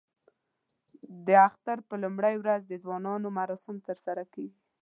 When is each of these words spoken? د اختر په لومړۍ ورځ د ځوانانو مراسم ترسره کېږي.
د 1.25 1.27
اختر 1.47 1.77
په 1.89 1.95
لومړۍ 2.03 2.35
ورځ 2.39 2.61
د 2.67 2.73
ځوانانو 2.83 3.27
مراسم 3.39 3.75
ترسره 3.87 4.23
کېږي. 4.33 4.59